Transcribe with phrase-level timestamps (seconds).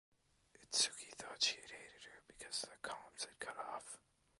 [0.59, 3.99] Itsuki thought she hated her because their comms had cut off.